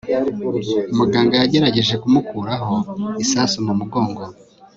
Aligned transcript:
muganga 0.97 1.33
yagerageje 1.41 1.93
kumukuraho 2.03 2.73
isasu 3.23 3.57
mumugongo 3.65 4.21